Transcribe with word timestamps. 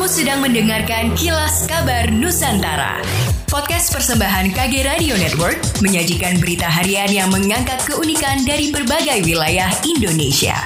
Kamu 0.00 0.08
sedang 0.08 0.40
mendengarkan 0.40 1.12
Kilas 1.12 1.68
Kabar 1.68 2.08
Nusantara. 2.08 3.04
Podcast 3.52 3.92
persembahan 3.92 4.48
KG 4.48 4.88
Radio 4.88 5.12
Network 5.12 5.60
menyajikan 5.84 6.40
berita 6.40 6.64
harian 6.64 7.12
yang 7.12 7.28
mengangkat 7.28 7.84
keunikan 7.84 8.40
dari 8.48 8.72
berbagai 8.72 9.20
wilayah 9.28 9.68
Indonesia. 9.84 10.56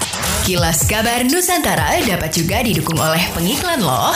Kilas 0.46 0.86
Kabar 0.86 1.26
Nusantara 1.26 1.98
dapat 2.06 2.30
juga 2.30 2.62
didukung 2.62 2.94
oleh 2.94 3.26
pengiklan 3.34 3.82
loh. 3.82 4.14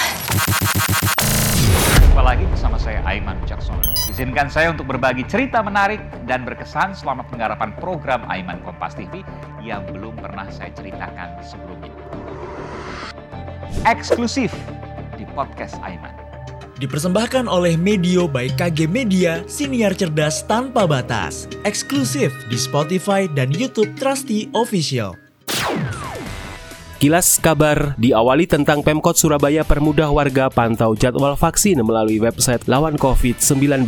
Jumpa 1.98 2.22
lagi 2.22 2.46
bersama 2.54 2.78
saya 2.78 3.02
Aiman 3.02 3.42
Jackson. 3.42 3.74
Izinkan 4.14 4.46
saya 4.46 4.70
untuk 4.70 4.86
berbagi 4.86 5.26
cerita 5.26 5.66
menarik 5.66 5.98
dan 6.30 6.46
berkesan 6.46 6.94
selama 6.94 7.26
penggarapan 7.26 7.74
program 7.82 8.22
Aiman 8.30 8.62
Kompas 8.62 8.94
TV 8.94 9.26
yang 9.66 9.82
belum 9.90 10.14
pernah 10.14 10.46
saya 10.54 10.70
ceritakan 10.78 11.42
sebelumnya. 11.42 11.90
Eksklusif 13.82 14.54
podcast 15.38 15.78
Aiman. 15.86 16.10
Dipersembahkan 16.82 17.46
oleh 17.46 17.78
Medio 17.78 18.26
by 18.26 18.50
KG 18.58 18.90
Media, 18.90 19.46
siniar 19.46 19.94
cerdas 19.94 20.42
tanpa 20.46 20.86
batas. 20.86 21.46
Eksklusif 21.62 22.34
di 22.50 22.58
Spotify 22.58 23.30
dan 23.30 23.54
YouTube 23.54 23.94
Trusty 23.94 24.50
Official. 24.50 25.14
Kilas 26.98 27.38
kabar 27.38 27.94
diawali 27.94 28.50
tentang 28.50 28.82
Pemkot 28.82 29.14
Surabaya 29.14 29.62
permudah 29.62 30.10
warga 30.10 30.50
pantau 30.50 30.98
jadwal 30.98 31.38
vaksin 31.38 31.78
melalui 31.86 32.18
website 32.18 32.66
lawan 32.66 32.98
COVID-19. 32.98 33.86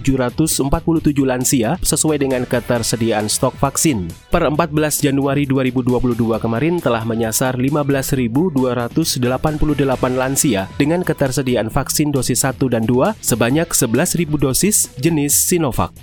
lansia 1.22 1.78
sesuai 1.78 2.18
dengan 2.18 2.42
ketersediaan 2.42 3.30
stok 3.30 3.54
vaksin. 3.62 4.10
Per 4.34 4.42
14 4.42 5.06
Januari 5.06 5.46
2022 5.46 6.18
kemarin 6.42 6.82
telah 6.82 7.06
menyasar 7.06 7.54
15.288 7.54 9.22
lansia 10.18 10.66
dengan 10.74 11.06
ketersediaan 11.06 11.70
vaksin 11.70 12.10
dosis 12.10 12.42
1 12.42 12.58
dan 12.74 12.90
2 12.90 13.14
sebanyak 13.22 13.70
11.000 13.70 14.26
dosis 14.42 14.90
jenis 14.98 15.38
Sinovac. 15.38 15.94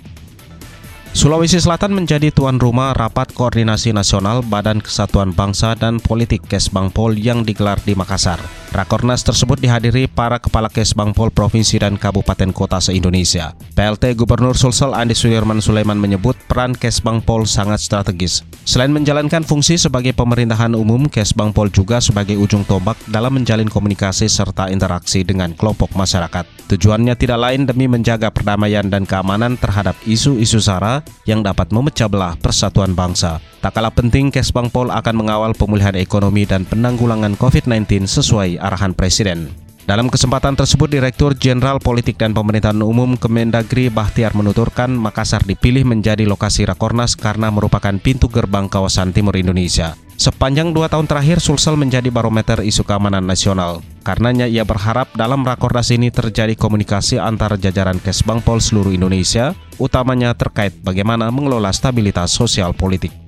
Sulawesi 1.11 1.59
Selatan 1.59 1.91
menjadi 1.91 2.31
tuan 2.31 2.55
rumah 2.55 2.95
rapat 2.95 3.35
koordinasi 3.35 3.91
nasional 3.91 4.47
Badan 4.47 4.79
Kesatuan 4.79 5.35
Bangsa 5.35 5.75
dan 5.75 5.99
Politik 5.99 6.47
Kesbangpol 6.47 7.19
yang 7.19 7.43
digelar 7.43 7.83
di 7.83 7.99
Makassar. 7.99 8.62
Rakornas 8.73 9.21
tersebut 9.21 9.61
dihadiri 9.61 10.09
para 10.09 10.41
kepala 10.41 10.65
Kesbangpol 10.65 11.29
Provinsi 11.29 11.77
dan 11.77 11.93
Kabupaten 11.93 12.49
Kota 12.49 12.81
se-Indonesia. 12.81 13.53
PLT 13.77 14.17
Gubernur 14.17 14.57
Sulsel 14.57 14.97
Andi 14.97 15.13
Sudirman 15.13 15.61
Sulaiman 15.61 16.01
menyebut 16.01 16.33
peran 16.49 16.73
Kesbangpol 16.73 17.45
sangat 17.45 17.85
strategis. 17.85 18.41
Selain 18.65 18.89
menjalankan 18.89 19.45
fungsi 19.45 19.77
sebagai 19.77 20.17
pemerintahan 20.17 20.73
umum, 20.73 21.05
Kesbangpol 21.05 21.69
juga 21.69 22.01
sebagai 22.01 22.33
ujung 22.33 22.65
tombak 22.65 22.97
dalam 23.05 23.37
menjalin 23.37 23.69
komunikasi 23.69 24.25
serta 24.25 24.73
interaksi 24.73 25.21
dengan 25.21 25.53
kelompok 25.53 25.93
masyarakat. 25.93 26.41
Tujuannya 26.73 27.13
tidak 27.13 27.37
lain 27.37 27.69
demi 27.69 27.85
menjaga 27.85 28.33
perdamaian 28.33 28.89
dan 28.89 29.05
keamanan 29.05 29.53
terhadap 29.53 29.93
isu-isu 30.09 30.57
SARA 30.57 31.05
yang 31.29 31.45
dapat 31.45 31.69
memecah 31.69 32.09
belah 32.09 32.33
persatuan 32.41 32.97
bangsa. 32.97 33.37
Tak 33.63 33.79
kalah 33.79 33.95
penting, 33.95 34.27
Kesbangpol 34.27 34.91
akan 34.91 35.23
mengawal 35.23 35.55
pemulihan 35.55 35.95
ekonomi 35.95 36.43
dan 36.43 36.67
penanggulangan 36.67 37.39
COVID-19 37.39 38.11
sesuai 38.11 38.59
arahan 38.59 38.91
Presiden. 38.91 39.55
Dalam 39.87 40.11
kesempatan 40.11 40.51
tersebut, 40.59 40.91
Direktur 40.91 41.31
Jenderal 41.31 41.79
Politik 41.79 42.19
dan 42.19 42.35
Pemerintahan 42.35 42.75
Umum 42.83 43.15
Kemendagri 43.15 43.87
Bahtiar 43.87 44.35
menuturkan 44.35 44.91
Makassar 44.91 45.47
dipilih 45.47 45.87
menjadi 45.87 46.27
lokasi 46.27 46.67
Rakornas 46.67 47.15
karena 47.15 47.47
merupakan 47.55 47.95
pintu 48.03 48.27
gerbang 48.27 48.67
kawasan 48.67 49.15
timur 49.15 49.39
Indonesia. 49.39 49.95
Sepanjang 50.19 50.75
dua 50.75 50.91
tahun 50.91 51.07
terakhir, 51.07 51.39
Sulsel 51.39 51.79
menjadi 51.79 52.11
barometer 52.11 52.67
isu 52.67 52.83
keamanan 52.83 53.23
nasional. 53.23 53.79
Karenanya 54.03 54.43
ia 54.43 54.67
berharap 54.67 55.07
dalam 55.15 55.39
Rakornas 55.47 55.87
ini 55.95 56.11
terjadi 56.11 56.59
komunikasi 56.59 57.15
antara 57.15 57.55
jajaran 57.55 58.03
Kesbangpol 58.03 58.59
seluruh 58.59 58.91
Indonesia, 58.91 59.55
utamanya 59.79 60.35
terkait 60.35 60.75
bagaimana 60.83 61.31
mengelola 61.31 61.71
stabilitas 61.71 62.35
sosial 62.35 62.75
politik. 62.75 63.22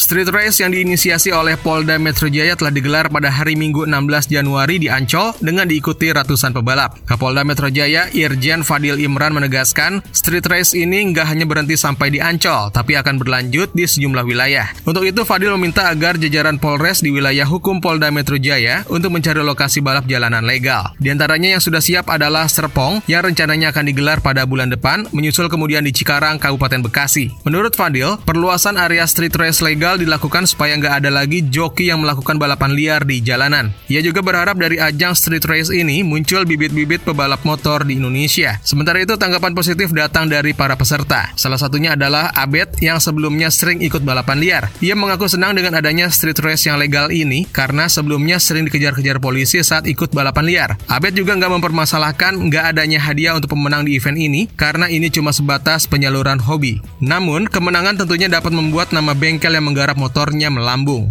Street 0.00 0.32
race 0.32 0.64
yang 0.64 0.72
diinisiasi 0.72 1.28
oleh 1.28 1.60
Polda 1.60 2.00
Metro 2.00 2.24
Jaya 2.24 2.56
telah 2.56 2.72
digelar 2.72 3.12
pada 3.12 3.28
hari 3.28 3.52
Minggu 3.52 3.84
16 3.84 4.32
Januari 4.32 4.80
di 4.80 4.88
Ancol 4.88 5.36
dengan 5.44 5.68
diikuti 5.68 6.08
ratusan 6.08 6.56
pebalap. 6.56 6.96
Kapolda 7.04 7.44
Metro 7.44 7.68
Jaya 7.68 8.08
Irjen 8.08 8.64
Fadil 8.64 8.96
Imran 8.96 9.36
menegaskan, 9.36 10.00
street 10.08 10.48
race 10.48 10.72
ini 10.72 11.12
nggak 11.12 11.28
hanya 11.28 11.44
berhenti 11.44 11.76
sampai 11.76 12.08
di 12.08 12.16
Ancol, 12.16 12.72
tapi 12.72 12.96
akan 12.96 13.20
berlanjut 13.20 13.76
di 13.76 13.84
sejumlah 13.84 14.24
wilayah. 14.24 14.72
Untuk 14.88 15.04
itu, 15.04 15.20
Fadil 15.28 15.52
meminta 15.60 15.92
agar 15.92 16.16
jajaran 16.16 16.56
Polres 16.56 17.04
di 17.04 17.12
wilayah 17.12 17.44
hukum 17.44 17.84
Polda 17.84 18.08
Metro 18.08 18.40
Jaya 18.40 18.88
untuk 18.88 19.12
mencari 19.12 19.44
lokasi 19.44 19.84
balap 19.84 20.08
jalanan 20.08 20.48
legal. 20.48 20.96
Di 20.96 21.12
antaranya 21.12 21.52
yang 21.52 21.60
sudah 21.60 21.84
siap 21.84 22.08
adalah 22.08 22.48
Serpong 22.48 23.04
yang 23.04 23.28
rencananya 23.28 23.68
akan 23.68 23.92
digelar 23.92 24.24
pada 24.24 24.48
bulan 24.48 24.72
depan, 24.72 25.12
menyusul 25.12 25.52
kemudian 25.52 25.84
di 25.84 25.92
Cikarang, 25.92 26.40
Kabupaten 26.40 26.88
Bekasi. 26.88 27.28
Menurut 27.44 27.76
Fadil, 27.76 28.16
perluasan 28.24 28.80
area 28.80 29.04
street 29.04 29.36
race 29.36 29.60
legal 29.60 29.89
dilakukan 29.96 30.46
supaya 30.46 30.76
nggak 30.76 31.02
ada 31.02 31.10
lagi 31.10 31.46
joki 31.48 31.90
yang 31.90 32.04
melakukan 32.04 32.36
balapan 32.36 32.76
liar 32.76 33.02
di 33.02 33.24
jalanan. 33.24 33.72
Ia 33.88 34.04
juga 34.04 34.20
berharap 34.20 34.60
dari 34.60 34.76
ajang 34.76 35.16
street 35.16 35.46
race 35.48 35.72
ini 35.72 36.04
muncul 36.04 36.44
bibit-bibit 36.44 37.02
pebalap 37.02 37.42
motor 37.42 37.82
di 37.82 37.96
Indonesia. 37.96 38.60
Sementara 38.62 39.00
itu 39.00 39.16
tanggapan 39.16 39.56
positif 39.56 39.90
datang 39.90 40.28
dari 40.28 40.52
para 40.52 40.76
peserta. 40.76 41.32
Salah 41.34 41.58
satunya 41.58 41.96
adalah 41.96 42.30
Abed 42.36 42.78
yang 42.84 43.00
sebelumnya 43.00 43.48
sering 43.48 43.80
ikut 43.80 44.04
balapan 44.04 44.38
liar. 44.38 44.64
Ia 44.84 44.94
mengaku 44.94 45.26
senang 45.26 45.56
dengan 45.56 45.78
adanya 45.78 46.12
street 46.12 46.38
race 46.44 46.68
yang 46.68 46.76
legal 46.76 47.08
ini 47.08 47.48
karena 47.48 47.88
sebelumnya 47.88 48.36
sering 48.36 48.68
dikejar-kejar 48.68 49.18
polisi 49.18 49.62
saat 49.64 49.88
ikut 49.88 50.12
balapan 50.12 50.44
liar. 50.44 50.70
Abed 50.86 51.16
juga 51.16 51.34
nggak 51.38 51.58
mempermasalahkan 51.58 52.36
nggak 52.36 52.76
adanya 52.76 53.00
hadiah 53.00 53.38
untuk 53.38 53.56
pemenang 53.56 53.88
di 53.88 53.96
event 53.96 54.18
ini 54.18 54.50
karena 54.54 54.90
ini 54.90 55.08
cuma 55.08 55.30
sebatas 55.30 55.86
penyaluran 55.86 56.42
hobi. 56.42 56.82
Namun, 57.00 57.48
kemenangan 57.48 58.02
tentunya 58.04 58.28
dapat 58.28 58.52
membuat 58.52 58.90
nama 58.90 59.16
bengkel 59.16 59.54
yang 59.54 59.70
menggarap 59.80 59.96
motornya 59.96 60.52
melambung. 60.52 61.08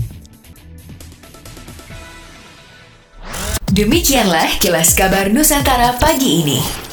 Demikianlah 3.73 4.61
kilas 4.61 4.93
kabar 4.93 5.33
Nusantara 5.33 5.97
pagi 5.97 6.45
ini. 6.45 6.88